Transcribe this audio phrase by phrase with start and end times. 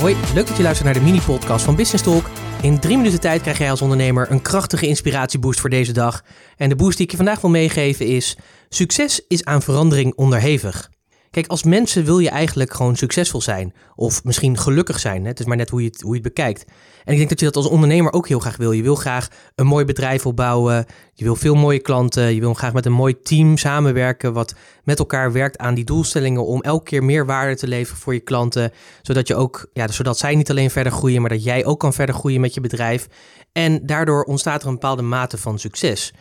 [0.00, 2.30] Hoi, leuk dat je luistert naar de mini-podcast van Business Talk.
[2.62, 6.24] In drie minuten tijd krijg jij als ondernemer een krachtige inspiratieboost voor deze dag.
[6.56, 8.36] En de boost die ik je vandaag wil meegeven is:
[8.68, 10.90] succes is aan verandering onderhevig.
[11.30, 13.74] Kijk, als mensen wil je eigenlijk gewoon succesvol zijn.
[13.94, 15.24] Of misschien gelukkig zijn.
[15.24, 16.64] Het is maar net hoe je, het, hoe je het bekijkt.
[17.04, 18.72] En ik denk dat je dat als ondernemer ook heel graag wil.
[18.72, 20.86] Je wil graag een mooi bedrijf opbouwen.
[21.14, 22.34] Je wil veel mooie klanten.
[22.34, 24.32] Je wil graag met een mooi team samenwerken.
[24.32, 24.54] Wat
[24.84, 26.46] met elkaar werkt aan die doelstellingen.
[26.46, 28.72] Om elke keer meer waarde te leveren voor je klanten.
[29.02, 31.20] Zodat, je ook, ja, zodat zij niet alleen verder groeien.
[31.20, 33.06] Maar dat jij ook kan verder groeien met je bedrijf.
[33.52, 36.12] En daardoor ontstaat er een bepaalde mate van succes.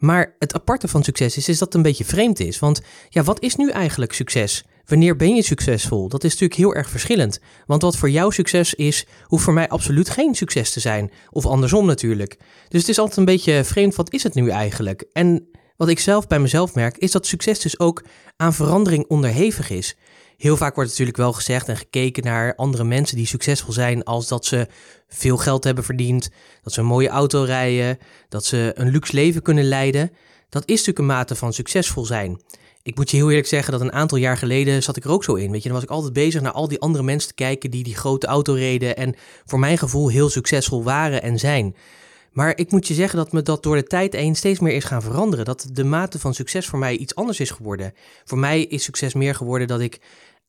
[0.00, 2.58] Maar het aparte van succes is, is dat het een beetje vreemd is.
[2.58, 4.64] Want ja, wat is nu eigenlijk succes?
[4.86, 6.08] Wanneer ben je succesvol?
[6.08, 7.40] Dat is natuurlijk heel erg verschillend.
[7.66, 11.10] Want wat voor jou succes is, hoeft voor mij absoluut geen succes te zijn.
[11.30, 12.36] Of andersom natuurlijk.
[12.68, 15.04] Dus het is altijd een beetje vreemd, wat is het nu eigenlijk?
[15.12, 18.04] En wat ik zelf bij mezelf merk, is dat succes dus ook
[18.36, 19.96] aan verandering onderhevig is.
[20.40, 24.28] Heel vaak wordt natuurlijk wel gezegd en gekeken naar andere mensen die succesvol zijn als
[24.28, 24.66] dat ze
[25.08, 26.30] veel geld hebben verdiend,
[26.62, 30.12] dat ze een mooie auto rijden, dat ze een luxe leven kunnen leiden.
[30.48, 32.40] Dat is natuurlijk een mate van succesvol zijn.
[32.82, 35.24] Ik moet je heel eerlijk zeggen dat een aantal jaar geleden zat ik er ook
[35.24, 35.50] zo in.
[35.50, 37.84] Weet je, dan was ik altijd bezig naar al die andere mensen te kijken die
[37.84, 39.14] die grote auto reden en
[39.44, 41.74] voor mijn gevoel heel succesvol waren en zijn.
[42.32, 44.84] Maar ik moet je zeggen dat me dat door de tijd heen steeds meer is
[44.84, 45.44] gaan veranderen.
[45.44, 47.94] Dat de mate van succes voor mij iets anders is geworden.
[48.24, 50.00] Voor mij is succes meer geworden dat ik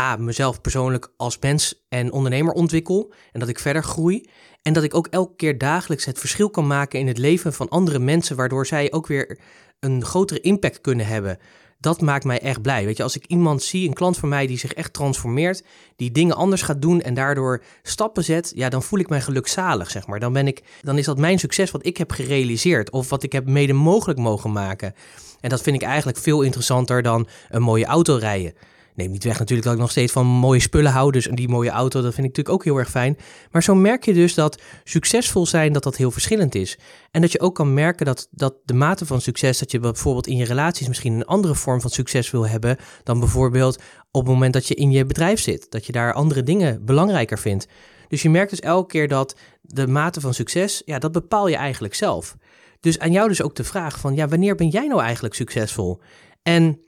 [0.00, 4.28] A, mezelf persoonlijk als mens en ondernemer ontwikkel en dat ik verder groei.
[4.62, 7.68] En dat ik ook elke keer dagelijks het verschil kan maken in het leven van
[7.68, 9.38] andere mensen, waardoor zij ook weer
[9.80, 11.38] een grotere impact kunnen hebben.
[11.80, 12.84] Dat maakt mij echt blij.
[12.84, 15.64] Weet je, als ik iemand zie, een klant van mij die zich echt transformeert,
[15.96, 19.90] die dingen anders gaat doen en daardoor stappen zet, ja, dan voel ik mij gelukzalig,
[19.90, 20.20] zeg maar.
[20.20, 23.32] Dan ben ik, dan is dat mijn succes wat ik heb gerealiseerd of wat ik
[23.32, 24.94] heb mede mogelijk mogen maken.
[25.40, 28.54] En dat vind ik eigenlijk veel interessanter dan een mooie auto rijden.
[28.96, 31.12] Neem niet weg natuurlijk dat ik nog steeds van mooie spullen hou.
[31.12, 33.16] Dus die mooie auto, dat vind ik natuurlijk ook heel erg fijn.
[33.50, 36.78] Maar zo merk je dus dat succesvol zijn, dat dat heel verschillend is.
[37.10, 40.26] En dat je ook kan merken dat, dat de mate van succes, dat je bijvoorbeeld
[40.26, 44.32] in je relaties misschien een andere vorm van succes wil hebben dan bijvoorbeeld op het
[44.32, 45.70] moment dat je in je bedrijf zit.
[45.70, 47.66] Dat je daar andere dingen belangrijker vindt.
[48.08, 51.56] Dus je merkt dus elke keer dat de mate van succes, ja, dat bepaal je
[51.56, 52.36] eigenlijk zelf.
[52.80, 56.00] Dus aan jou dus ook de vraag van, ja, wanneer ben jij nou eigenlijk succesvol?
[56.42, 56.80] En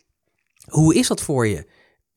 [0.65, 1.66] hoe is dat voor je?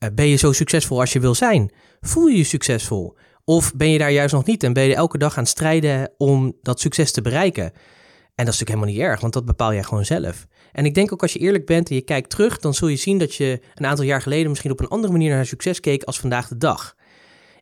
[0.01, 1.71] Eh, ben je zo succesvol als je wil zijn?
[1.99, 3.17] Voel je je succesvol?
[3.45, 6.11] Of ben je daar juist nog niet en ben je elke dag aan het strijden
[6.17, 7.63] om dat succes te bereiken?
[7.63, 10.47] En dat is natuurlijk helemaal niet erg, want dat bepaal jij gewoon zelf.
[10.71, 12.95] En ik denk ook als je eerlijk bent en je kijkt terug, dan zul je
[12.95, 16.03] zien dat je een aantal jaar geleden misschien op een andere manier naar succes keek
[16.03, 16.95] als vandaag de dag.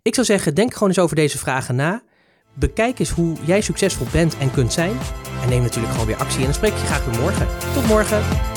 [0.01, 2.03] Ik zou zeggen, denk gewoon eens over deze vragen na.
[2.53, 4.97] Bekijk eens hoe jij succesvol bent en kunt zijn.
[5.41, 7.47] En neem natuurlijk gewoon weer actie en dan spreek je graag weer morgen.
[7.73, 8.48] Tot morgen!